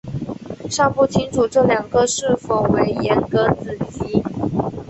[0.67, 4.23] 尚不清楚这两个是否为严格子集。